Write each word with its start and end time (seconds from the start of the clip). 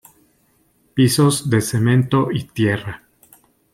Pisos 0.95 1.47
de 1.51 1.61
cemento 1.61 2.31
y 2.31 2.45
tierra. 2.45 3.03